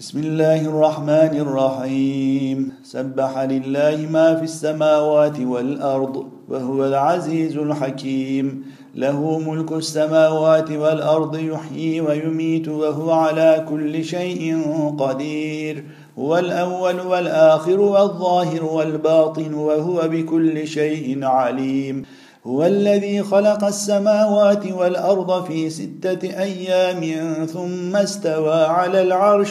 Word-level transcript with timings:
بسم 0.00 0.18
الله 0.18 0.60
الرحمن 0.60 1.34
الرحيم. 1.44 2.72
سبح 2.84 3.38
لله 3.38 4.08
ما 4.10 4.34
في 4.34 4.44
السماوات 4.44 5.40
والأرض 5.40 6.24
وهو 6.48 6.84
العزيز 6.86 7.56
الحكيم. 7.56 8.64
له 8.94 9.38
ملك 9.38 9.72
السماوات 9.72 10.70
والأرض 10.70 11.36
يحيي 11.36 12.00
ويميت 12.00 12.68
وهو 12.68 13.10
على 13.10 13.66
كل 13.68 14.04
شيء 14.04 14.62
قدير. 14.98 15.84
هو 16.18 16.38
الأول 16.38 17.00
والآخر 17.00 17.80
والظاهر 17.80 18.64
والباطن 18.64 19.54
وهو 19.54 20.08
بكل 20.08 20.66
شيء 20.66 21.24
عليم. 21.24 22.04
هو 22.46 22.66
الذي 22.66 23.22
خلق 23.22 23.64
السماوات 23.64 24.72
والأرض 24.72 25.44
في 25.44 25.70
ستة 25.70 26.22
أيام 26.24 27.02
ثم 27.46 27.96
استوى 27.96 28.64
على 28.64 29.02
العرش. 29.02 29.50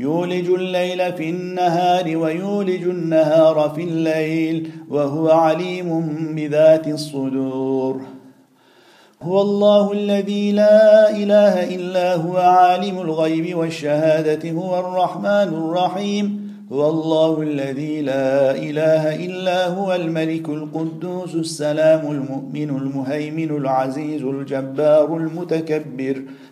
يولج 0.00 0.48
الليل 0.50 1.12
في 1.12 1.30
النهار 1.30 2.16
ويولج 2.16 2.82
النهار 2.82 3.72
في 3.74 3.82
الليل 3.82 4.70
وهو 4.90 5.30
عليم 5.30 5.88
بذات 6.34 6.88
الصدور. 6.88 8.00
هو 9.22 9.40
الله 9.42 9.92
الذي 9.92 10.52
لا 10.52 11.10
إله 11.10 11.74
إلا 11.74 12.14
هو 12.14 12.36
عالم 12.36 13.00
الغيب 13.00 13.58
والشهادة 13.58 14.50
هو 14.50 14.78
الرحمن 14.78 15.48
الرحيم. 15.60 16.24
هو 16.72 16.90
الله 16.90 17.42
الذي 17.42 18.00
لا 18.02 18.50
إله 18.50 19.26
إلا 19.26 19.68
هو 19.68 19.94
الملك 19.94 20.48
القدوس 20.48 21.34
السلام 21.34 22.10
المؤمن 22.10 22.70
المهيمن 22.82 23.50
العزيز 23.56 24.22
الجبار 24.22 25.16
المتكبر. 25.16 26.22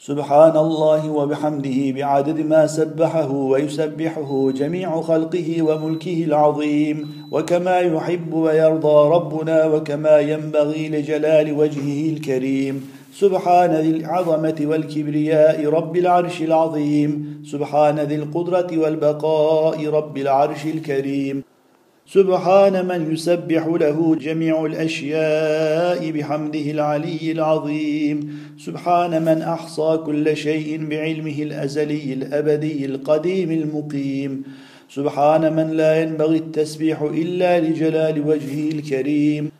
سبحان 0.00 0.56
الله 0.56 1.10
وبحمده 1.10 1.92
بعدد 1.92 2.46
ما 2.46 2.66
سبحه 2.66 3.30
ويسبحه 3.32 4.50
جميع 4.50 5.00
خلقه 5.00 5.62
وملكه 5.62 6.24
العظيم 6.24 7.08
وكما 7.32 7.78
يحب 7.78 8.32
ويرضى 8.34 9.14
ربنا 9.14 9.64
وكما 9.66 10.18
ينبغي 10.18 10.88
لجلال 10.88 11.58
وجهه 11.58 12.12
الكريم. 12.12 12.90
سبحان 13.14 13.70
ذي 13.70 13.90
العظمة 13.90 14.58
والكبرياء 14.60 15.66
رب 15.66 15.96
العرش 15.96 16.42
العظيم. 16.42 17.42
سبحان 17.52 17.98
ذي 17.98 18.14
القدرة 18.14 18.78
والبقاء 18.78 19.86
رب 19.86 20.18
العرش 20.18 20.66
الكريم. 20.66 21.42
سبحان 22.12 22.86
من 22.86 23.12
يسبح 23.12 23.66
له 23.66 24.16
جميع 24.16 24.66
الأشياء 24.66 26.10
بحمده 26.10 26.70
العلي 26.70 27.32
العظيم. 27.32 28.38
سبحان 28.58 29.22
من 29.22 29.42
أحصى 29.42 29.98
كل 30.06 30.36
شيء 30.36 30.86
بعلمه 30.86 31.42
الأزلي 31.42 32.12
الأبدي 32.12 32.84
القديم 32.84 33.50
المقيم. 33.50 34.42
سبحان 34.88 35.52
من 35.56 35.70
لا 35.70 36.02
ينبغي 36.02 36.36
التسبيح 36.36 37.02
إلا 37.02 37.60
لجلال 37.60 38.28
وجهه 38.28 38.68
الكريم. 38.72 39.50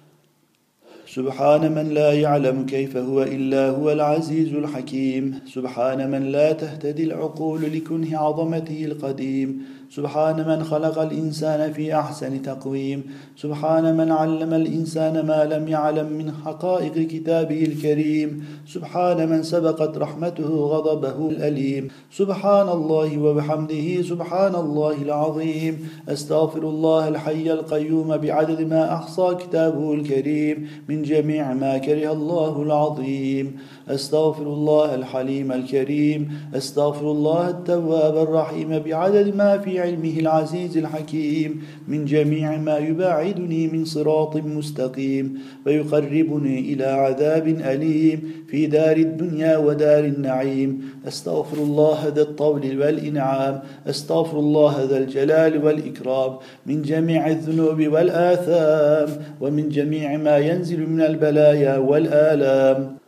سبحان 1.07 1.73
من 1.73 1.89
لا 1.89 2.13
يعلم 2.13 2.67
كيف 2.67 2.97
هو 2.97 3.23
إلا 3.23 3.69
هو 3.69 3.93
العزيز 3.93 4.55
الحكيم. 4.55 5.41
سبحان 5.55 6.11
من 6.11 6.23
لا 6.33 6.53
تهتدي 6.53 7.05
العقول 7.05 7.63
لكنه 7.63 8.19
عظمته 8.19 8.85
القديم. 8.85 9.63
سبحان 9.91 10.49
من 10.49 10.65
خلق 10.65 10.99
الإنسان 10.99 11.73
في 11.73 11.95
أحسن 11.95 12.43
تقويم. 12.43 13.03
سبحان 13.37 13.97
من 13.97 14.13
علم 14.13 14.55
الإنسان 14.55 15.27
ما 15.27 15.45
لم 15.45 15.69
يعلم 15.69 16.13
من 16.13 16.33
حقائق 16.45 16.93
كتابه 16.93 17.65
الكريم. 17.65 18.45
سبحان 18.67 19.29
من 19.29 19.43
سبقت 19.43 19.99
رحمته 19.99 20.49
غضبه 20.49 21.29
الأليم. 21.31 21.89
سبحان 22.13 22.69
الله 22.69 23.19
وبحمده 23.19 24.03
سبحان 24.03 24.55
الله 24.55 25.03
العظيم. 25.03 25.89
أستغفر 26.09 26.63
الله 26.63 27.09
الحي 27.09 27.53
القيوم 27.53 28.17
بعدد 28.17 28.61
ما 28.61 28.95
أحصى 28.95 29.35
كتابه 29.41 29.95
الكريم. 29.95 30.69
من 30.89 31.03
جميع 31.03 31.55
ما 31.55 31.79
كره 31.79 32.13
الله 32.13 32.63
العظيم. 32.63 33.57
أستغفر 33.89 34.43
الله 34.43 34.95
الحليم 34.95 35.53
الكريم. 35.53 36.21
أستغفر 36.55 37.11
الله 37.11 37.49
التواب 37.49 38.17
الرحيم 38.17 38.79
بعدد 38.79 39.37
ما 39.37 39.59
في 39.59 39.78
علمه 39.79 40.19
العزيز 40.19 40.77
الحكيم 40.77 41.63
من 41.89 42.05
جميع 42.05 42.57
ما 42.57 42.79
يباعدني 42.79 43.67
من 43.67 43.85
صراط 43.85 44.37
مستقيم 44.37 45.39
ويقربني 45.67 46.59
إلى 46.73 46.85
عذاب 46.85 47.49
أليم 47.49 48.33
في 48.49 48.67
دار 48.67 48.97
الدنيا 48.97 49.57
ودار 49.57 50.05
النعيم. 50.05 50.91
أستغفر 51.09 51.57
الله 51.57 52.13
ذا 52.15 52.23
الطول 52.23 52.65
والإنعام 52.81 53.61
أستغفر 53.87 54.39
الله 54.39 54.85
ذا 54.91 54.99
الجلال 54.99 55.65
والإكرام. 55.65 56.33
من 56.67 56.83
جميع 56.83 57.27
الذنوب 57.27 57.87
والآثام 57.87 59.23
ومن 59.41 59.69
جميع 59.69 60.17
ما 60.17 60.39
ينزل 60.39 60.91
من 60.91 61.01
البلايا 61.01 61.77
والآلام. 61.77 63.08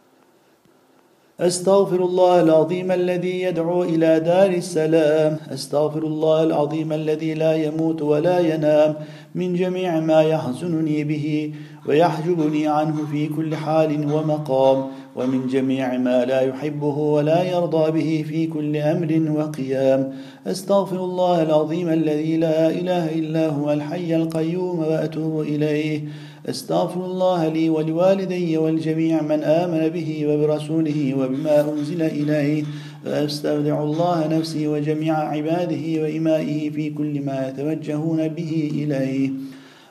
أستغفر 1.41 2.05
الله 2.05 2.41
العظيم 2.41 2.93
الذي 2.93 3.43
يدعو 3.43 3.83
إلى 3.83 4.21
دار 4.21 4.51
السلام. 4.51 5.37
أستغفر 5.53 6.03
الله 6.03 6.43
العظيم 6.43 6.93
الذي 6.93 7.35
لا 7.35 7.55
يموت 7.57 8.03
ولا 8.03 8.39
ينام 8.41 8.95
من 9.35 9.55
جميع 9.55 10.01
ما 10.01 10.23
يحزنني 10.23 11.05
به 11.05 11.53
ويحجبني 11.89 12.67
عنه 12.69 12.97
في 13.13 13.27
كل 13.27 13.57
حال 13.57 14.13
ومقام 14.13 14.85
ومن 15.17 15.47
جميع 15.47 15.99
ما 15.99 16.25
لا 16.25 16.41
يحبه 16.41 16.99
ولا 16.99 17.43
يرضى 17.43 17.91
به 17.91 18.25
في 18.29 18.47
كل 18.47 18.77
أمر 18.77 19.33
وقيام. 19.37 20.13
أستغفر 20.47 20.97
الله 20.97 21.43
العظيم 21.43 21.89
الذي 21.89 22.37
لا 22.37 22.69
إله 22.69 23.05
إلا 23.19 23.49
هو 23.49 23.73
الحي 23.73 24.17
القيوم 24.17 24.79
وأتوب 24.79 25.41
إليه. 25.41 26.01
استغفر 26.49 27.05
الله 27.05 27.49
لي 27.49 27.71
ولوالدي 27.71 28.59
والجميع 28.59 29.23
من 29.23 29.43
آمن 29.43 29.89
به 29.89 30.27
وبرسوله 30.29 31.15
وبما 31.19 31.73
أنزل 31.73 32.03
إليه 32.03 32.65
فأستودع 33.05 33.83
الله 33.83 34.27
نفسي 34.27 34.69
وجميع 34.69 35.19
عباده 35.19 36.03
وإمائه 36.03 36.71
في 36.71 36.91
كل 36.91 37.21
ما 37.21 37.49
يتوجهون 37.49 38.29
به 38.29 38.71
إليه 38.75 39.31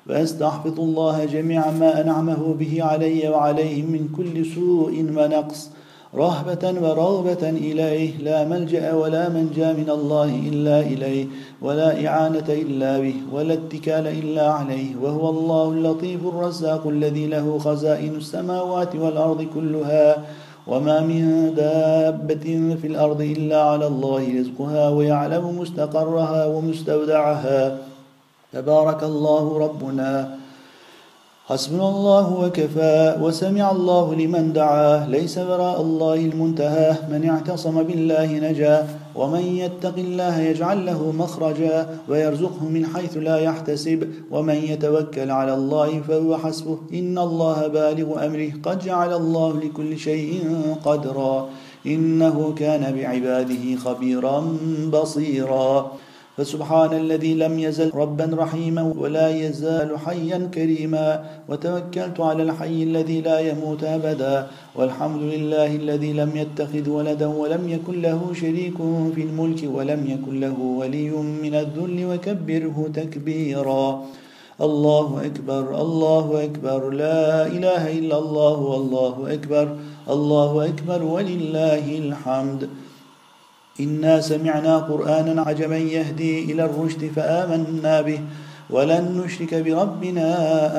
وأستحفظ 0.10 0.80
الله 0.80 1.26
جميع 1.26 1.72
ما 1.72 2.02
أنعمه 2.02 2.56
به 2.60 2.84
علي 2.84 3.30
وعليهم 3.30 3.92
من 3.92 4.10
كل 4.18 4.46
سوء 4.46 4.92
ونقص. 5.00 5.70
رهبة 6.16 6.74
ورغبة 6.82 7.50
إليه 7.50 8.18
لا 8.18 8.44
ملجأ 8.44 8.94
ولا 8.94 9.30
منجا 9.30 9.74
من 9.74 9.90
الله 9.90 10.42
إلا 10.50 10.80
إليه 10.80 11.26
ولا 11.62 12.08
إعانة 12.08 12.50
إلا 12.50 13.00
به 13.00 13.14
ولا 13.34 13.54
اتكال 13.54 14.08
إلا 14.08 14.52
عليه 14.52 14.96
وهو 15.02 15.30
الله 15.30 15.66
اللطيف 15.70 16.26
الرزاق 16.26 16.88
الذي 16.88 17.28
له 17.28 17.60
خزائن 17.60 18.16
السماوات 18.16 18.96
والأرض 18.96 19.48
كلها 19.56 20.18
وما 20.68 21.00
من 21.00 21.54
دابة 21.56 22.76
في 22.82 22.88
الأرض 22.88 23.22
إلا 23.22 23.62
على 23.62 23.88
الله 23.88 24.40
رزقها 24.40 24.90
ويعلم 24.90 25.60
مستقرها 25.60 26.46
ومستودعها. 26.46 27.78
تبارك 28.54 29.04
الله 29.04 29.58
ربنا. 29.58 30.38
حسبنا 31.50 31.90
الله 31.90 32.34
وكفى 32.34 33.18
وسمع 33.22 33.72
الله 33.72 34.16
لمن 34.16 34.54
دعاه 34.54 35.10
ليس 35.10 35.38
وراء 35.38 35.82
الله 35.82 36.16
المنتهى. 36.16 36.96
من 37.12 37.30
اعتصم 37.30 37.84
بالله 37.84 38.26
نجا. 38.26 38.88
ومن 39.16 39.40
يتق 39.40 39.96
الله 39.98 40.40
يجعل 40.40 40.86
له 40.86 41.12
مخرجا 41.12 41.90
ويرزقه 42.10 42.66
من 42.66 42.86
حيث 42.86 43.18
لا 43.18 43.38
يحتسب. 43.38 44.10
ومن 44.32 44.56
يتوكل 44.56 45.32
على 45.32 45.54
الله 45.54 46.02
فهو 46.08 46.38
حسبه. 46.38 46.78
إن 46.94 47.18
الله 47.18 47.68
بالغ 47.68 48.26
أمره. 48.26 48.52
قد 48.64 48.80
جعل 48.86 49.14
الله 49.14 49.60
لكل 49.64 49.98
شيء 49.98 50.34
قدرا. 50.86 51.50
إنه 51.86 52.54
كان 52.58 52.96
بعباده 52.96 53.76
خبيرا 53.86 54.58
بصيرا. 54.94 55.92
فسبحان 56.40 56.94
الذي 56.94 57.34
لم 57.34 57.60
يزل 57.60 57.92
ربا 57.92 58.32
رحيما 58.34 58.94
ولا 58.96 59.28
يزال 59.28 60.00
حيا 60.00 60.50
كريما. 60.54 61.24
وتوكلت 61.50 62.20
على 62.20 62.44
الحي 62.44 62.84
الذي 62.84 63.22
لا 63.22 63.40
يموت 63.40 63.84
أبدا. 63.84 64.48
والحمد 64.76 65.22
لله 65.22 65.76
الذي 65.76 66.14
لم 66.14 66.32
يتخذ 66.36 66.90
ولدا 66.90 67.28
ولم 67.28 67.70
يكن 67.70 68.02
له 68.02 68.22
شريك 68.34 68.78
في 69.16 69.22
الملك 69.28 69.62
ولم 69.68 70.02
يكن 70.08 70.40
له 70.40 70.58
ولي 70.80 71.12
من 71.44 71.56
الذل 71.56 71.98
وكبره 72.06 72.90
تكبيرا. 72.94 74.06
الله 74.62 75.26
أكبر 75.26 75.82
الله 75.82 76.44
أكبر 76.44 76.90
لا 76.90 77.48
إله 77.48 78.00
إلا 78.00 78.18
الله 78.20 78.60
والله 78.60 79.34
أكبر 79.34 79.68
الله 80.10 80.66
أكبر 80.66 81.04
ولله 81.04 81.86
الحمد. 81.98 82.70
إنا 83.80 84.22
سمعنا 84.22 84.78
قرآنا 84.78 85.42
عجبا 85.42 85.78
يهدي 85.78 86.52
إلى 86.52 86.66
الرشد 86.66 87.12
فآمنا 87.16 88.02
به 88.02 88.20
ولن 88.70 89.22
نشرك 89.26 89.56
بربنا 89.56 90.30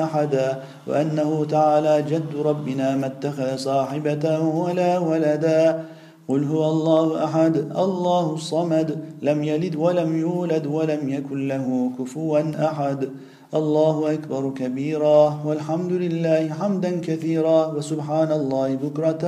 أحدا 0.03 0.59
وأنه 0.87 1.45
تعالى 1.49 2.01
جد 2.01 2.35
ربنا 2.45 2.95
ما 2.95 3.07
اتخذ 3.07 3.55
صاحبة 3.55 4.39
ولا 4.39 4.99
ولدا. 4.99 5.83
قل 6.27 6.43
هو 6.43 6.69
الله 6.69 7.23
أحد 7.25 7.57
الله 7.57 8.33
الصمد 8.33 8.97
لم 9.21 9.43
يلد 9.43 9.75
ولم 9.75 10.19
يولد 10.19 10.65
ولم 10.67 11.09
يكن 11.09 11.47
له 11.47 11.91
كفوا 11.99 12.39
أحد. 12.65 13.09
الله 13.53 14.13
أكبر 14.13 14.49
كبيرا 14.55 15.41
والحمد 15.45 15.91
لله 15.91 16.49
حمدا 16.59 16.91
كثيرا 17.03 17.67
وسبحان 17.67 18.31
الله 18.31 18.75
بكرة 18.75 19.23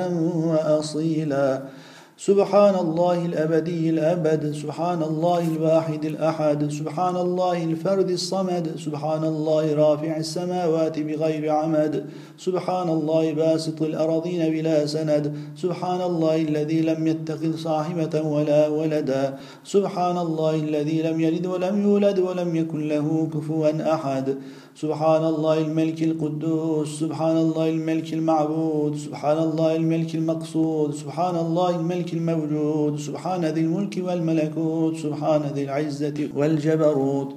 وأصيلا. 0.47 1.61
سبحان 2.25 2.75
الله 2.75 3.25
الأبدي 3.25 3.89
الأبد 3.89 4.51
سبحان 4.51 5.03
الله 5.03 5.47
الواحد 5.55 6.05
الأحد 6.05 6.71
سبحان 6.71 7.15
الله 7.15 7.63
الفرد 7.63 8.09
الصمد 8.09 8.75
سبحان 8.77 9.23
الله 9.23 9.73
رافع 9.75 10.17
السماوات 10.17 10.99
بغير 10.99 11.49
عمد 11.51 12.05
سبحان 12.37 12.89
الله 12.89 13.33
باسط 13.33 13.81
الأراضين 13.81 14.51
بلا 14.51 14.85
سند 14.85 15.35
سبحان 15.55 16.01
الله 16.01 16.35
الذي 16.41 16.81
لم 16.81 17.07
يتخذ 17.07 17.57
صاحبة 17.57 18.21
ولا 18.21 18.67
ولدا 18.67 19.37
سبحان 19.63 20.17
الله 20.17 20.55
الذي 20.55 21.01
لم 21.01 21.21
يلد 21.21 21.45
ولم 21.45 21.81
يولد 21.83 22.19
ولم 22.19 22.55
يكن 22.55 22.87
له 22.87 23.29
كفوا 23.33 23.93
أحد. 23.93 24.35
سبحان 24.75 25.25
الله 25.25 25.57
الملك 25.57 26.03
القدوس 26.03 26.99
سبحان 26.99 27.37
الله 27.37 27.69
الملك 27.69 28.13
المعبود 28.13 28.97
سبحان 28.97 29.37
الله 29.37 29.75
الملك 29.75 30.15
المقصود 30.15 30.93
سبحان 30.93 31.35
الله 31.35 31.69
الملك 31.69 32.13
الموجود 32.13 32.99
سبحان 32.99 33.45
ذي 33.45 33.61
الملك 33.61 33.97
والملكوت 33.97 34.95
سبحان 34.97 35.41
ذي 35.53 35.63
العزة 35.63 36.29
والجبروت. 36.35 37.35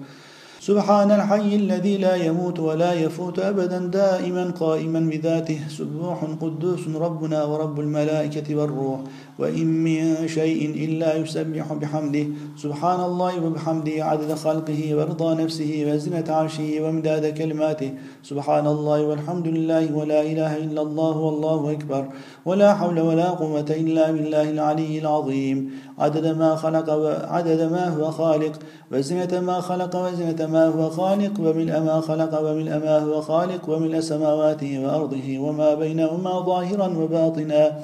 سبحان 0.61 1.11
الحي 1.11 1.56
الذي 1.56 1.97
لا 1.97 2.14
يموت 2.17 2.61
ولا 2.61 2.93
يفوت 2.93 3.38
أبدا 3.38 3.79
دائما 3.79 4.50
قائما 4.61 5.00
بذاته. 5.00 5.61
سبوح 5.69 6.25
قدوس 6.41 6.88
ربنا 6.88 7.44
ورب 7.44 7.81
الملائكة 7.81 8.56
والروح. 8.56 9.00
وإن 9.38 9.67
من 9.67 10.29
شيء 10.29 10.70
إلا 10.85 11.17
يسبح 11.17 11.73
بحمده. 11.73 12.26
سبحان 12.56 13.00
الله 13.00 13.44
وبحمده 13.44 14.05
عدد 14.05 14.35
خلقه 14.35 14.97
ورضا 14.97 15.35
نفسه 15.35 15.85
وزنة 15.88 16.25
عرشه 16.29 16.81
ومداد 16.81 17.38
كلماته. 17.38 17.91
سبحان 18.23 18.67
الله 18.67 19.03
والحمد 19.03 19.47
لله 19.49 19.94
ولا 19.94 20.23
إله 20.23 20.56
إلا 20.56 20.82
الله 20.82 21.17
والله 21.17 21.73
أكبر. 21.73 22.05
ولا 22.44 22.75
حول 22.75 23.00
ولا 23.00 23.29
قوة 23.31 23.70
إلا 23.70 24.11
بالله 24.11 24.50
العلي 24.50 24.99
العظيم. 24.99 25.70
عدد 25.99 26.26
ما 26.38 26.56
خلق 26.56 26.88
وعدد 26.93 27.61
ما 27.73 27.88
هو 27.88 28.11
خالق. 28.11 28.53
وزنة 28.93 29.41
ما 29.41 29.61
خلق 29.61 29.97
وزنة 29.97 30.45
ما 30.46 30.66
هو 30.66 30.90
خالق 30.90 31.40
وملء 31.40 31.81
ما 31.81 32.00
خلق 32.00 32.40
وملء 32.40 32.70
ما 32.70 32.98
هو 32.98 33.20
خالق 33.20 33.69
وملء 33.69 34.00
سماواته 34.00 34.81
وأرضه 34.84 35.38
وما 35.38 35.75
بينهما 35.75 36.40
ظاهرا 36.40 36.87
وباطنا 36.87 37.78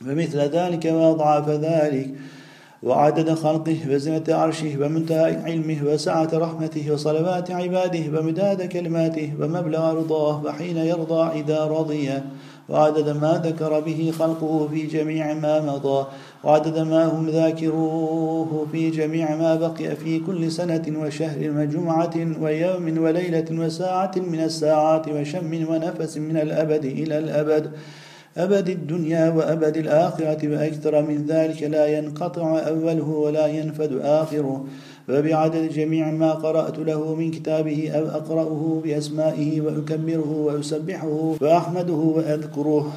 فمثل 0.00 0.38
ذلك 0.38 0.84
وأضعاف 0.84 1.48
ذلك. 1.48 2.10
وعدد 2.82 3.34
خلقه 3.34 3.76
وزنة 3.90 4.24
عرشه 4.28 4.76
ومنتهى 4.80 5.36
علمه 5.36 5.78
وسعة 5.84 6.28
رحمته 6.34 6.92
وصلوات 6.92 7.50
عباده 7.50 8.18
ومداد 8.18 8.62
كلماته 8.62 9.32
ومبلغ 9.40 9.92
رضاه 9.94 10.44
وحين 10.44 10.76
يرضى 10.76 11.40
إذا 11.40 11.64
رضي. 11.64 12.10
وعدد 12.68 13.08
ما 13.08 13.42
ذكر 13.44 13.80
به 13.80 14.12
خلقه 14.18 14.68
في 14.68 14.86
جميع 14.86 15.34
ما 15.34 15.60
مضى. 15.60 16.06
وعدد 16.44 16.78
ما 16.78 17.04
هم 17.04 17.28
ذاكروه 17.28 18.66
في 18.72 18.90
جميع 18.90 19.36
ما 19.36 19.54
بقي 19.54 19.96
في 19.96 20.18
كل 20.18 20.52
سنة 20.52 20.82
وشهر 20.98 21.50
وجمعة 21.56 22.14
ويوم 22.40 22.98
وليلة 22.98 23.46
وساعة 23.50 24.12
من 24.16 24.40
الساعات 24.40 25.08
وشم 25.08 25.66
ونفس 25.68 26.18
من 26.18 26.36
الأبد 26.36 26.84
إلى 26.84 27.18
الأبد. 27.18 27.70
أبد 28.36 28.68
الدنيا 28.68 29.30
وأبد 29.30 29.76
الآخرة 29.76 30.48
وأكثر 30.48 31.02
من 31.02 31.26
ذلك 31.28 31.62
لا 31.62 31.98
ينقطع 31.98 32.58
أوله 32.58 33.08
ولا 33.08 33.46
ينفد 33.46 34.00
آخره. 34.02 34.64
وبعدد 35.08 35.72
جميع 35.72 36.10
ما 36.10 36.32
قرأت 36.32 36.78
له 36.78 37.14
من 37.14 37.30
كتابه 37.30 37.90
أو 37.90 38.06
أقرأه 38.06 38.80
بأسمائه 38.84 39.60
وأكبره 39.60 40.32
وأسبحه 40.32 41.34
وأحمده 41.40 41.92
وأذكره. 41.92 42.92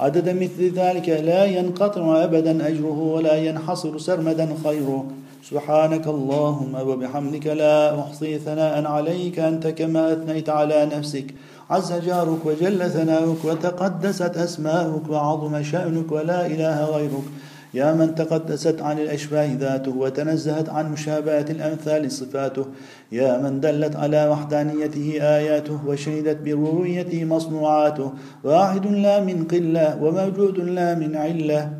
عدد 0.00 0.28
مثل 0.28 0.72
ذلك 0.74 1.08
لا 1.08 1.44
ينقطع 1.44 2.24
أبدا 2.24 2.68
أجره 2.68 2.98
ولا 3.00 3.36
ينحصر 3.36 3.98
سرمدا 3.98 4.48
خيره. 4.64 5.04
سبحانك 5.50 6.06
اللهم 6.06 6.74
وبحمدك 6.88 7.46
لا 7.46 8.00
أحصي 8.00 8.38
ثناء 8.38 8.86
عليك 8.86 9.38
أنت 9.38 9.66
كما 9.66 10.12
أثنيت 10.12 10.48
على 10.48 10.88
نفسك. 10.96 11.34
عز 11.74 11.92
جارك 11.92 12.46
وجل 12.46 12.90
ثناؤك 12.90 13.44
وتقدست 13.44 14.36
أسماؤك 14.46 15.10
وعظم 15.10 15.62
شأنك 15.62 16.12
ولا 16.12 16.46
إله 16.46 16.84
غيرك. 16.84 17.26
يا 17.74 17.92
من 17.94 18.14
تقدست 18.14 18.82
عن 18.82 18.98
الأشباه 18.98 19.48
ذاته 19.54 19.96
وتنزهت 19.96 20.68
عن 20.68 20.92
مشابهة 20.92 21.46
الأمثال 21.50 22.12
صفاته. 22.12 22.66
يا 23.12 23.38
من 23.38 23.60
دلت 23.60 23.96
على 23.96 24.28
وحدانيته 24.28 25.18
آياته 25.38 25.78
وشهدت 25.86 26.38
بربوبيته 26.44 27.24
مصنوعاته. 27.24 28.12
واحد 28.44 28.86
لا 28.86 29.20
من 29.20 29.44
قلة 29.52 29.98
وموجود 30.02 30.58
لا 30.58 30.94
من 30.94 31.16
علة. 31.16 31.70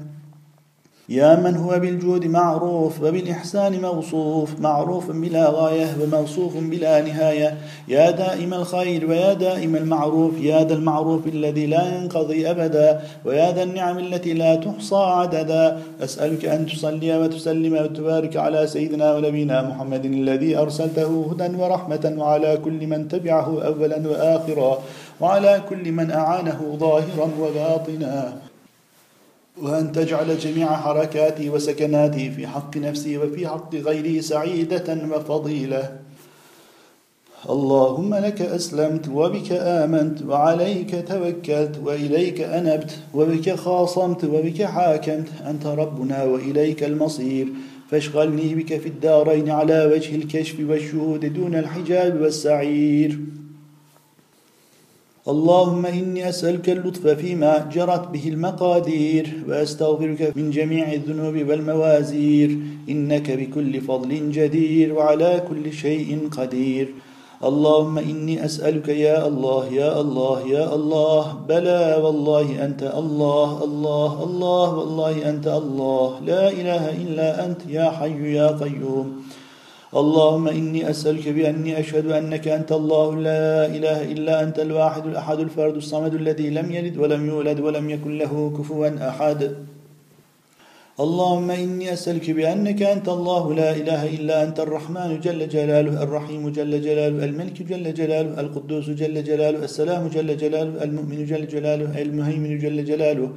يا 1.08 1.36
من 1.36 1.56
هو 1.56 1.78
بالجود 1.78 2.26
معروف 2.26 3.02
وبالإحسان 3.02 3.80
موصوف 3.80 4.60
معروف 4.60 5.10
بلا 5.10 5.50
غاية 5.50 5.96
وموصوف 6.00 6.56
بلا 6.56 7.00
نهاية. 7.02 7.56
يا 7.88 8.10
دائم 8.10 8.54
الخير 8.54 9.10
ويا 9.10 9.32
دائم 9.32 9.76
المعروف 9.76 10.40
يا 10.40 10.64
ذا 10.64 10.74
المعروف 10.74 11.26
الذي 11.26 11.66
لا 11.66 11.96
ينقضي 11.96 12.50
أبدا 12.50 13.00
ويا 13.24 13.52
ذا 13.52 13.62
النعم 13.62 13.98
التي 13.98 14.34
لا 14.34 14.54
تحصى 14.54 14.96
عددا. 14.96 15.78
أسألك 16.00 16.44
أن 16.44 16.66
تصلي 16.66 17.18
وتسلم 17.18 17.74
وتبارك 17.74 18.36
على 18.36 18.66
سيدنا 18.66 19.14
ونبينا 19.14 19.62
محمد 19.62 20.04
الذي 20.04 20.56
أرسلته 20.56 21.30
هدى 21.30 21.56
ورحمة 21.56 22.14
وعلى 22.18 22.56
كل 22.64 22.86
من 22.86 23.08
تبعه 23.08 23.62
أولا 23.66 24.08
وآخرا 24.08 24.78
وعلى 25.20 25.62
كل 25.68 25.92
من 25.92 26.10
أعانه 26.10 26.76
ظاهرا 26.80 27.28
وباطنا. 27.40 28.32
وأن 29.62 29.92
تجعل 29.92 30.38
جميع 30.38 30.76
حركاتي 30.76 31.50
وسكناتي 31.50 32.30
في 32.30 32.46
حق 32.46 32.76
نفسي 32.76 33.18
وفي 33.18 33.48
حق 33.48 33.74
غيري 33.74 34.22
سعيدة 34.22 34.98
وفضيلة. 35.12 35.96
اللهم 37.50 38.14
لك 38.14 38.42
أسلمت 38.42 39.08
وبك 39.08 39.52
آمنت 39.52 40.22
وعليك 40.22 41.04
توكلت 41.08 41.80
وإليك 41.84 42.40
أنبت 42.40 42.98
وبك 43.14 43.54
خاصمت 43.54 44.24
وبك 44.24 44.62
حاكمت. 44.62 45.28
أنت 45.46 45.66
ربنا 45.66 46.24
وإليك 46.24 46.84
المصير. 46.84 47.48
فاشغلني 47.90 48.54
بك 48.54 48.80
في 48.80 48.88
الدارين 48.88 49.50
على 49.50 49.86
وجه 49.86 50.16
الكشف 50.16 50.56
والشهود 50.60 51.32
دون 51.32 51.54
الحجاب 51.54 52.20
والسعير. 52.20 53.18
اللهم 55.28 55.86
إني 55.86 56.28
أسألك 56.28 56.70
اللطف 56.70 57.06
فيما 57.08 57.70
جرت 57.72 58.08
به 58.08 58.28
المقادير 58.28 59.44
وأستغفرك 59.48 60.36
من 60.36 60.50
جميع 60.50 60.92
الذنوب 60.92 61.48
والموازير. 61.48 62.58
إنك 62.88 63.30
بكل 63.30 63.80
فضل 63.80 64.30
جدير 64.30 64.92
وعلى 64.92 65.42
كل 65.48 65.72
شيء 65.72 66.28
قدير. 66.36 66.94
اللهم 67.44 67.98
إني 67.98 68.44
أسألك 68.44 68.88
يا 68.88 69.28
الله 69.28 69.66
يا 69.72 70.00
الله 70.00 70.48
يا 70.48 70.74
الله. 70.74 71.22
بلى 71.48 72.00
والله 72.04 72.64
أنت 72.64 72.82
الله 72.82 73.64
الله 73.64 74.22
الله 74.24 74.78
والله 74.78 75.30
أنت 75.30 75.46
الله. 75.46 76.20
لا 76.26 76.52
إله 76.52 76.84
إلا 77.02 77.44
أنت 77.46 77.60
يا 77.68 77.90
حي 77.90 78.34
يا 78.34 78.48
قيوم. 78.48 79.24
اللهم 80.02 80.48
إني 80.48 80.90
أسألك 80.90 81.28
بأني 81.28 81.80
أشهد 81.80 82.06
أنك 82.10 82.48
أنت 82.48 82.72
الله 82.72 83.08
لا 83.16 83.66
إله 83.66 83.98
إلا 84.12 84.42
أنت 84.42 84.58
الواحد 84.58 85.06
الأحد 85.06 85.38
الفرد 85.40 85.76
الصمد 85.76 86.14
الذي 86.14 86.50
لم 86.50 86.72
يلد 86.72 86.96
ولم 86.98 87.26
يولد 87.26 87.60
ولم 87.60 87.90
يكن 87.90 88.18
له 88.18 88.52
كفوا 88.58 89.08
أحد. 89.08 89.40
اللهم 91.00 91.50
إني 91.50 91.92
أسألك 91.92 92.30
بأنك 92.30 92.82
أنت 92.82 93.08
الله 93.08 93.54
لا 93.54 93.70
إله 93.80 94.02
إلا 94.16 94.42
أنت 94.42 94.58
الرحمن 94.60 95.20
جل 95.20 95.48
جلاله 95.48 96.02
الرحيم 96.02 96.42
جل 96.48 96.72
جلاله 96.82 97.24
الملك 97.24 97.62
جل 97.62 97.94
جلاله 97.94 98.40
القدوس 98.40 98.90
جل 98.90 99.24
جلاله 99.24 99.64
السلام 99.64 100.08
جل 100.08 100.36
جلاله 100.36 100.84
المؤمن 100.86 101.20
جل 101.30 101.46
جلاله 101.46 102.02
المهيمن 102.02 102.58
جل 102.58 102.84
جلاله. 102.84 103.28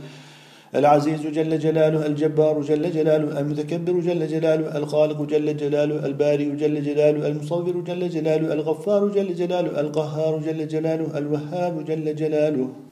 العزيز 0.76 1.28
جل 1.28 1.60
جلاله 1.60 2.06
الجبار 2.06 2.62
جل 2.62 2.92
جلاله 2.92 3.40
المتكبر 3.40 4.00
جل 4.00 4.28
جلاله 4.28 4.78
الخالق 4.78 5.22
جل 5.22 5.58
جلاله 5.58 6.06
البارئ 6.06 6.50
جل 6.56 6.84
جلاله 6.84 7.28
المصور 7.28 7.82
جل 7.82 8.10
جلاله 8.10 8.54
الغفار 8.54 9.08
جل 9.08 9.36
جلاله 9.36 9.80
القهار 9.80 10.40
جل 10.40 10.68
جلاله 10.68 11.18
الوهاب 11.18 11.86
جل 11.86 12.16
جلاله. 12.16 12.87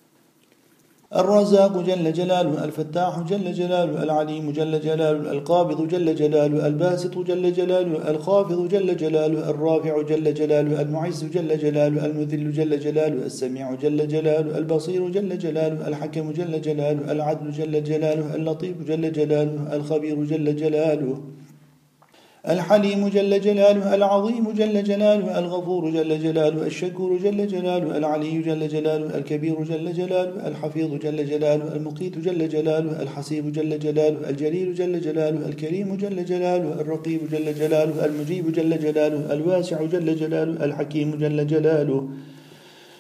الرزاق 1.15 1.81
جل 1.81 2.13
جلاله 2.13 2.63
الفتاح 2.63 3.19
جل 3.19 3.53
جلاله 3.53 4.03
العليم 4.03 4.51
جل 4.51 4.79
جلاله 4.81 5.31
القابض 5.31 5.88
جل 5.88 6.15
جلاله 6.15 6.67
الباسط 6.67 7.17
جل 7.17 7.53
جلاله 7.53 8.10
الخافض 8.12 8.67
جل 8.67 8.98
جلاله 8.98 9.50
الرافع 9.50 10.01
جل 10.01 10.34
جلاله 10.34 10.81
المعز 10.81 11.24
جل 11.24 11.57
جلاله 11.57 12.05
المذل 12.05 12.51
جل 12.51 12.79
جلاله 12.79 13.25
السميع 13.25 13.74
جل 13.75 14.07
جلاله 14.07 14.57
البصير 14.57 15.10
جل 15.10 15.38
جلاله 15.38 15.88
الحكم 15.88 16.31
جل 16.31 16.62
جلاله 16.62 17.12
العدل 17.12 17.51
جل 17.51 17.84
جلاله 17.84 18.36
اللطيف 18.36 18.75
جل 18.88 19.12
جلاله 19.12 19.75
الخبير 19.75 20.24
جل 20.24 20.55
جلاله 20.55 21.17
الحليم 22.50 23.08
جل 23.08 23.42
جلاله 23.42 23.96
العظيم 23.96 24.52
جل 24.52 24.84
جلاله 24.84 25.40
الغفور 25.40 25.90
جل 25.92 26.20
جلاله 26.20 26.68
الشكور 26.68 27.18
جل 27.18 27.48
جلاله 27.48 27.98
العلي 27.98 28.42
جل 28.42 28.68
جلاله 28.68 29.18
الكبير 29.18 29.64
جل 29.64 29.94
جلاله 29.94 30.48
الحفيظ 30.48 30.94
جل 30.94 31.25
جلاله 31.25 31.75
المقيت 31.75 32.18
جل 32.18 32.50
جلاله 32.50 33.02
الحسيب 33.02 33.52
جل 33.52 33.80
جلاله 33.80 34.30
الجليل 34.30 34.74
جل 34.74 35.02
جلاله 35.02 35.48
الكريم 35.48 35.96
جل 35.98 36.25
جلاله 36.25 36.82
الرقيب 36.82 37.22
جل 37.32 37.54
جلاله 37.54 38.06
المجيب 38.06 38.52
جل 38.52 38.80
جلاله 38.80 39.34
الواسع 39.34 39.84
جل 39.84 40.16
جلاله 40.16 40.66
الحكيم 40.66 41.16
جل 41.18 41.48
جلاله 41.48 42.08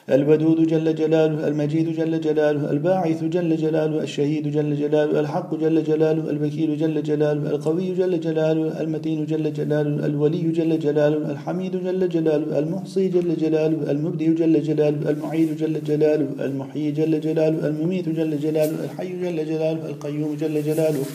الودود 0.09 0.67
جل 0.67 0.95
جلاله 0.95 1.47
المجيد 1.47 1.95
جل 1.95 2.21
جلاله 2.21 2.71
الباعث 2.71 3.23
جل 3.23 3.57
جلاله 3.57 4.03
الشهيد 4.03 4.47
جل 4.47 4.75
جلاله 4.75 5.19
الحق 5.19 5.55
جل 5.55 5.83
جلاله 5.83 6.29
الوكيل 6.29 6.77
جل 6.77 7.03
جلاله 7.03 7.49
القوي 7.49 7.93
جل 7.99 8.19
جلاله 8.19 8.81
المتين 8.81 9.25
جل 9.25 9.53
جلاله 9.53 10.05
الولي 10.05 10.51
جل 10.57 10.79
جلاله 10.79 11.31
الحميد 11.31 11.83
جل 11.83 12.09
جلاله 12.09 12.59
المحصي 12.59 13.07
جل 13.07 13.35
جلاله 13.35 13.91
المبدئ 13.91 14.33
جل 14.33 14.63
جلاله 14.63 15.09
المعيد 15.09 15.57
جل 15.57 15.83
جلاله 15.83 16.27
المحيي 16.45 16.91
جل 16.91 17.19
جلاله 17.21 17.67
المميت 17.67 18.09
جل 18.09 18.39
جلاله 18.39 18.83
الحي 18.85 19.09
جل 19.23 19.45
جلاله 19.45 19.85
القيوم 19.89 20.35
جل 20.41 20.63
جلاله 20.63 21.05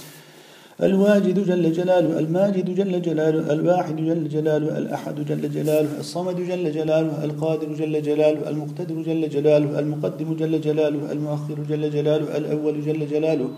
الواجد 0.82 1.46
جل 1.46 1.72
جلاله 1.72 2.18
الماجد 2.18 2.74
جل 2.74 3.02
جلاله 3.02 3.52
الواحد 3.52 3.96
جل 3.96 4.28
جلاله 4.28 4.78
الأحد 4.78 5.16
جل 5.28 5.50
جلاله 5.56 5.88
الصمد 6.00 6.36
جل 6.36 6.72
جلاله 6.72 7.24
القادر 7.24 7.68
جل 7.80 8.02
جلاله 8.02 8.48
المقتدر 8.50 9.02
جل 9.08 9.28
جلاله 9.28 9.78
المقدم 9.78 10.34
جل 10.40 10.60
جلاله 10.60 11.12
المؤخر 11.12 11.56
جل 11.70 11.90
جلاله 11.90 12.36
الأول 12.36 12.74
جل 12.86 13.02
جلاله 13.12 13.48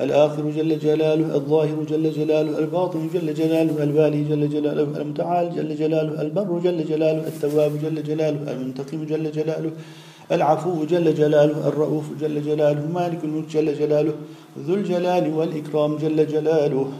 الآخر 0.00 0.50
جل 0.50 0.78
جلاله 0.78 1.34
الظاهر 1.34 1.78
جل 1.90 2.12
جلاله 2.18 2.58
الباطن 2.58 3.08
جل 3.14 3.34
جلاله 3.34 3.82
الوالي 3.82 4.24
جل 4.30 4.48
جلاله 4.54 5.00
المتعال 5.00 5.46
جل 5.56 5.76
جلاله 5.76 6.22
البر 6.22 6.58
جل 6.64 6.84
جلاله 6.84 7.22
التواب 7.32 7.72
جل 7.82 8.02
جلاله 8.02 8.52
المنتقم 8.52 9.04
جل 9.04 9.32
جلاله 9.32 9.70
العفو 10.32 10.84
جل 10.84 11.14
جلاله 11.14 11.68
الرؤوف 11.68 12.04
جل 12.20 12.42
جلاله 12.42 12.82
مالك 12.94 13.20
الملك 13.24 13.48
جل 13.54 13.74
جلاله 13.74 14.14
ذو 14.58 14.74
الجلال 14.74 15.34
والإكرام 15.34 15.96
جل 15.96 16.26
جلاله 16.26 16.92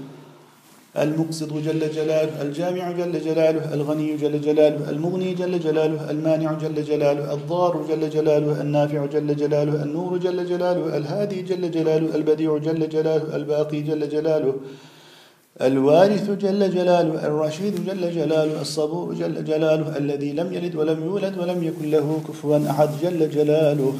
المقسط 0.98 1.52
جل 1.52 1.90
جلاله 1.90 2.42
الجامع 2.42 2.92
جل 2.92 3.20
جلاله 3.20 3.74
الغني 3.74 4.16
جل 4.16 4.40
جلاله 4.40 4.90
المغني 4.90 5.34
جل 5.34 5.60
جلاله 5.60 6.10
المانع 6.10 6.52
جل 6.52 6.84
جلاله 6.84 7.34
الضار 7.34 7.84
جل 7.88 8.10
جلاله 8.10 8.60
النافع 8.60 9.06
جل 9.06 9.36
جلاله 9.36 9.82
النور 9.82 10.18
جل 10.18 10.46
جلاله 10.46 10.96
الهادي 10.96 11.42
جل 11.42 11.70
جلاله 11.70 12.14
البديع 12.14 12.58
جل 12.58 12.88
جلاله 12.88 13.36
الباقي 13.36 13.80
جل 13.80 14.08
جلاله 14.08 14.54
الوارث 15.60 16.30
جل 16.30 16.70
جلاله 16.74 17.26
الرشيد 17.26 17.74
جل 17.86 18.10
جلاله 18.14 18.60
الصبور 18.60 19.14
جل 19.14 19.44
جلاله 19.44 19.96
الذي 19.96 20.32
لم 20.32 20.52
يلد 20.52 20.74
ولم 20.76 21.04
يولد 21.04 21.38
ولم 21.38 21.62
يكن 21.64 21.90
له 21.90 22.20
كفوا 22.28 22.58
أحد 22.70 22.88
جل 23.02 23.30
جلاله 23.30 23.94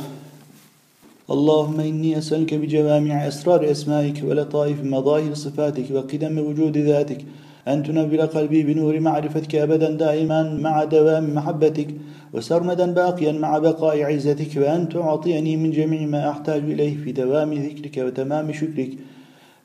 اللهم 1.31 1.81
إني 1.81 2.19
أسألك 2.19 2.55
بجوامع 2.55 3.29
أسرار 3.29 3.71
أسمائك 3.71 4.23
ولطائف 4.25 4.85
مظاهر 4.85 5.35
صفاتك 5.35 5.91
وقدم 5.91 6.39
وجود 6.39 6.79
ذاتك 6.79 7.21
أن 7.69 7.83
تنور 7.83 8.21
قلبي 8.21 8.63
بنور 8.63 9.01
معرفتك 9.01 9.55
أبدا 9.55 9.91
دائما 9.91 10.43
مع 10.43 10.85
دوام 10.85 11.35
محبتك 11.35 11.89
وسرمدا 12.33 12.87
باقيا 12.93 13.33
مع 13.33 13.59
بقاء 13.59 14.03
عزتك 14.03 14.57
وأن 14.57 14.89
تعطيني 14.89 15.57
من 15.57 15.71
جميع 15.71 16.07
ما 16.07 16.31
أحتاج 16.31 16.63
إليه 16.63 16.97
في 16.97 17.13
دوام 17.13 17.53
ذكرك 17.55 17.97
وتمام 18.07 18.53
شكرك 18.53 18.91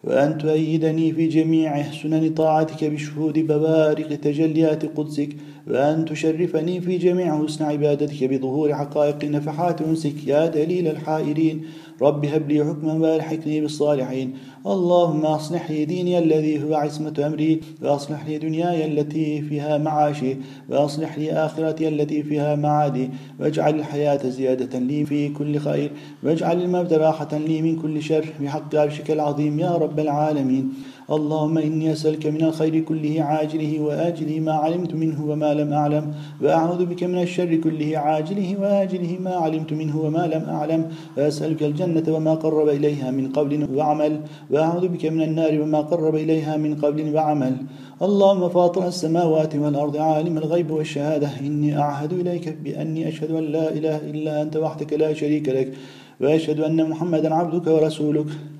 وأن 0.04 0.38
تؤيدني 0.38 1.12
في 1.12 1.28
جميع 1.28 1.92
سنن 1.92 2.34
طاعتك 2.34 2.84
بشهود 2.84 3.40
بوارق 3.40 4.10
تجليات 4.16 4.86
قدسك 4.98 5.30
وأن 5.68 6.06
تشرفني 6.06 6.82
في 6.82 6.98
جميع 6.98 7.44
حسن 7.44 7.66
عبادتك 7.66 8.24
بظهور 8.24 8.74
حقائق 8.76 9.26
نفحات 9.26 9.82
أنسك 9.82 10.28
يا 10.28 10.46
دليل 10.48 10.88
الحائرين 10.88 11.66
رب 12.02 12.26
هب 12.26 12.52
لي 12.52 12.66
حكما 12.66 12.94
وألحقني 12.94 13.62
بالصالحين. 13.62 14.34
اللهم 14.68 15.26
أصلح 15.26 15.72
لي 15.72 15.86
ديني 15.86 16.20
الذي 16.20 16.64
هو 16.64 16.74
عصمة 16.74 17.14
أمري 17.28 17.62
وأصلح 17.82 18.26
لي 18.26 18.38
دنياي 18.38 18.86
التي 18.86 19.42
فيها 19.42 19.78
معاشي 19.78 20.38
وأصلح 20.70 21.18
لي 21.18 21.32
آخرتي 21.32 21.88
التي 21.88 22.24
فيها 22.24 22.56
معادي. 22.56 23.10
واجعل 23.40 23.76
الحياة 23.76 24.30
زيادة 24.30 24.80
لي 24.80 25.06
في 25.06 25.30
كل 25.30 25.58
خير 25.58 25.92
واجعل 26.24 26.62
الموت 26.62 26.94
راحة 26.94 27.38
لي 27.38 27.62
من 27.62 27.82
كل 27.82 28.02
شر. 28.02 28.26
بحق 28.42 28.76
عرشك 28.76 29.12
العظيم 29.12 29.60
يا 29.60 29.72
رب 29.72 30.00
العالمين. 30.00 30.74
اللهم 31.12 31.58
إني 31.58 31.92
أسألك 31.92 32.28
من 32.28 32.42
الخير 32.44 32.80
كله 32.80 33.22
عاجله 33.22 33.80
وآجله 33.80 34.40
ما 34.40 34.54
علمت 34.54 34.94
منه 34.94 35.26
وما 35.26 35.54
لم 35.54 35.74
أعلم 35.74 36.14
وأعوذ 36.42 36.86
بك 36.86 37.04
من 37.04 37.22
الشر 37.22 37.56
كله 37.56 37.98
عاجله 37.98 38.56
وآجله 38.62 39.18
ما 39.20 39.36
علمت 39.36 39.74
منه 39.74 40.02
وما 40.02 40.28
لم 40.28 40.50
أعلم 40.50 40.90
وأسألك 41.18 41.64
الجنة 41.64 42.04
وما 42.16 42.34
قرب 42.34 42.70
إليها 42.70 43.12
من 43.12 43.32
قول 43.32 43.68
وعمل 43.76 44.20
وأعوذ 44.52 44.88
بك 44.88 45.06
من 45.06 45.22
النار 45.22 45.62
وما 45.62 45.82
قرب 45.82 46.16
إليها 46.16 46.58
من 46.58 46.76
قول 46.76 47.16
وعمل. 47.16 47.56
اللهم 48.02 48.50
فاطر 48.50 48.88
السماوات 48.88 49.56
والأرض 49.56 49.98
عالم 49.98 50.38
الغيب 50.38 50.72
والشهادة 50.72 51.30
إني 51.40 51.78
أعهد 51.78 52.14
إليك 52.14 52.58
بأني 52.64 53.08
أشهد 53.08 53.32
أن 53.32 53.44
لا 53.44 53.74
إله 53.74 53.98
إلا 53.98 54.42
أنت 54.42 54.58
وحدك 54.58 54.94
لا 54.94 55.14
شريك 55.14 55.50
لك 55.50 55.74
وأشهد 56.22 56.60
أن 56.60 56.90
محمدا 56.90 57.34
عبدك 57.34 57.68
ورسولك. 57.68 58.55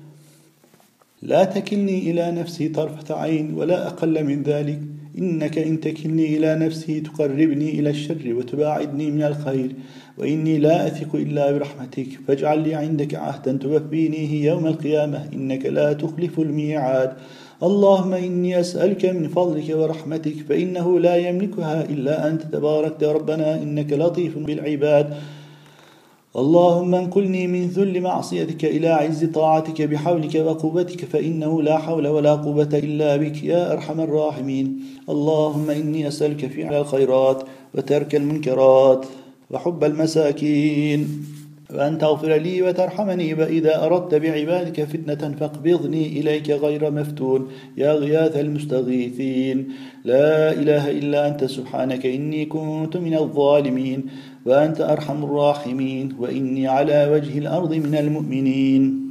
لا 1.26 1.44
تكلني 1.44 2.10
إلى 2.10 2.30
نفسي 2.30 2.68
طرفة 2.68 3.14
عين 3.14 3.54
ولا 3.54 3.86
أقل 3.86 4.24
من 4.24 4.42
ذلك. 4.42 4.80
إنك 5.18 5.58
إن 5.58 5.80
تكلني 5.80 6.36
إلى 6.36 6.54
نفسي 6.54 7.00
تقربني 7.00 7.70
إلى 7.70 7.90
الشر 7.90 8.34
وتباعدني 8.34 9.10
من 9.10 9.22
الخير. 9.22 9.70
وإني 10.18 10.58
لا 10.58 10.86
أثق 10.86 11.14
إلا 11.14 11.52
برحمتك. 11.52 12.06
فاجعل 12.28 12.58
لي 12.58 12.74
عندك 12.74 13.14
عهدا 13.14 13.52
توفينيه 13.52 14.46
يوم 14.50 14.66
القيامة. 14.66 15.28
إنك 15.34 15.66
لا 15.66 15.92
تخلف 15.92 16.40
الميعاد. 16.40 17.12
اللهم 17.62 18.12
إني 18.14 18.60
أسألك 18.60 19.06
من 19.06 19.28
فضلك 19.28 19.76
ورحمتك 19.76 20.36
فإنه 20.48 21.00
لا 21.00 21.16
يملكها 21.16 21.84
إلا 21.84 22.28
أنت. 22.28 22.42
تبارك 22.42 23.02
ربنا 23.02 23.62
إنك 23.62 23.92
لطيف 23.92 24.38
بالعباد. 24.38 25.14
اللهم 26.36 26.94
انقلني 26.94 27.46
من 27.46 27.66
ذل 27.66 28.00
معصيتك 28.00 28.64
إلى 28.64 28.88
عز 28.88 29.24
طاعتك 29.24 29.82
بحولك 29.82 30.34
وقوتك 30.34 31.04
فإنه 31.04 31.62
لا 31.62 31.78
حول 31.78 32.06
ولا 32.06 32.34
قوة 32.34 32.68
إلا 32.72 33.16
بك 33.16 33.44
يا 33.44 33.72
أرحم 33.72 34.00
الراحمين. 34.00 34.80
اللهم 35.08 35.70
إني 35.70 36.08
أسألك 36.08 36.46
فعل 36.46 36.74
الخيرات 36.74 37.42
وترك 37.74 38.14
المنكرات 38.14 39.06
وحب 39.50 39.84
المساكين 39.84 41.08
وأن 41.74 41.98
تغفر 41.98 42.34
لي 42.36 42.62
وترحمني 42.62 43.34
وإذا 43.34 43.84
أردت 43.84 44.14
بعبادك 44.14 44.84
فتنة 44.84 45.34
فاقبضني 45.40 46.06
إليك 46.20 46.50
غير 46.50 46.90
مفتون. 46.90 47.48
يا 47.76 47.92
غياث 47.92 48.36
المستغيثين 48.36 49.68
لا 50.04 50.52
إله 50.52 50.90
إلا 50.90 51.28
أنت 51.28 51.44
سبحانك 51.44 52.06
إني 52.06 52.44
كنت 52.44 52.96
من 52.96 53.14
الظالمين. 53.14 54.06
وأنت 54.46 54.80
أرحم 54.80 55.24
الراحمين 55.24 56.16
وإني 56.18 56.68
على 56.68 57.10
وجه 57.12 57.38
الأرض 57.38 57.74
من 57.74 57.94
المؤمنين. 57.94 59.05